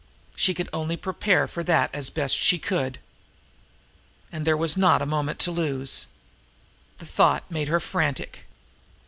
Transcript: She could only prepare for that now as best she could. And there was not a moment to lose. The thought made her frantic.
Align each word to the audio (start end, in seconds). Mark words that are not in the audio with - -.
She 0.35 0.55
could 0.55 0.67
only 0.73 0.97
prepare 0.97 1.47
for 1.47 1.63
that 1.63 1.93
now 1.93 1.99
as 1.99 2.09
best 2.09 2.35
she 2.35 2.57
could. 2.57 2.97
And 4.31 4.47
there 4.47 4.57
was 4.57 4.75
not 4.75 4.99
a 5.03 5.05
moment 5.05 5.37
to 5.41 5.51
lose. 5.51 6.07
The 6.97 7.05
thought 7.05 7.51
made 7.51 7.67
her 7.67 7.79
frantic. 7.79 8.47